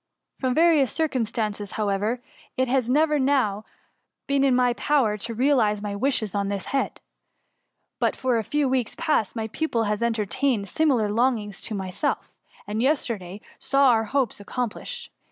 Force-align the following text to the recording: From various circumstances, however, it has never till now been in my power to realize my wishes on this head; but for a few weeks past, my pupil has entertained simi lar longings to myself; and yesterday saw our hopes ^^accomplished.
From 0.39 0.55
various 0.55 0.91
circumstances, 0.91 1.73
however, 1.73 2.23
it 2.57 2.67
has 2.67 2.89
never 2.89 3.17
till 3.17 3.25
now 3.27 3.65
been 4.25 4.43
in 4.43 4.55
my 4.55 4.73
power 4.73 5.15
to 5.17 5.35
realize 5.35 5.79
my 5.79 5.95
wishes 5.95 6.33
on 6.33 6.47
this 6.47 6.65
head; 6.73 6.99
but 7.99 8.15
for 8.15 8.39
a 8.39 8.43
few 8.43 8.67
weeks 8.67 8.95
past, 8.97 9.35
my 9.35 9.47
pupil 9.49 9.83
has 9.83 10.01
entertained 10.01 10.67
simi 10.67 10.95
lar 10.95 11.11
longings 11.11 11.61
to 11.61 11.75
myself; 11.75 12.33
and 12.65 12.81
yesterday 12.81 13.41
saw 13.59 13.89
our 13.89 14.05
hopes 14.05 14.39
^^accomplished. 14.39 15.09